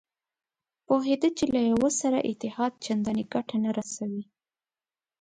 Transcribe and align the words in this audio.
پوهېده 0.87 1.29
چې 1.37 1.45
له 1.53 1.61
یوه 1.71 1.89
سره 2.01 2.25
اتحاد 2.29 2.73
چندانې 2.85 3.23
ګټه 3.33 3.57
نه 3.65 3.71
رسوي. 3.77 4.23